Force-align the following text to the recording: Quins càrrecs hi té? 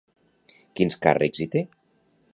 Quins 0.79 0.97
càrrecs 1.05 1.45
hi 1.45 1.49
té? 1.57 1.65